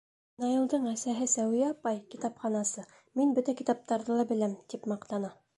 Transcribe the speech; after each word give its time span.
Ә 0.37 0.43
Наилдың 0.43 0.87
әсәһе 0.91 1.27
Сәүиә 1.33 1.67
апай 1.75 2.01
китапханасы, 2.15 2.87
мин 3.21 3.37
бөтә 3.41 3.59
китаптарҙы 3.63 4.21
ла 4.21 4.29
беләм, 4.35 4.61
тип 4.75 4.93
маҡтана. 4.95 5.35